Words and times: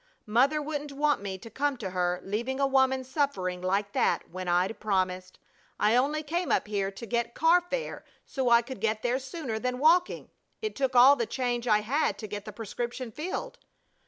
Mother 0.25 0.63
wouldn't 0.63 0.91
want 0.91 1.21
me 1.21 1.37
to 1.37 1.49
come 1.51 1.77
to 1.77 1.91
her, 1.91 2.21
leaving 2.23 2.59
a 2.59 2.65
woman 2.65 3.03
suffering 3.03 3.61
like 3.61 3.93
that 3.93 4.27
when 4.31 4.47
I'd 4.47 4.79
promised. 4.79 5.37
I 5.79 5.95
only 5.95 6.23
came 6.23 6.51
up 6.51 6.65
here 6.67 6.89
to 6.89 7.05
get 7.05 7.35
car 7.35 7.61
fare 7.69 8.03
so 8.25 8.49
I 8.49 8.63
could 8.63 8.79
get 8.81 9.03
there 9.03 9.19
sooner 9.19 9.59
than 9.59 9.77
walking. 9.77 10.31
It 10.59 10.75
took 10.75 10.95
all 10.95 11.15
the 11.15 11.27
change 11.27 11.67
I 11.67 11.81
had 11.81 12.17
to 12.17 12.25
get 12.25 12.45
the 12.45 12.51
prescription 12.51 13.11
filled." 13.11 13.59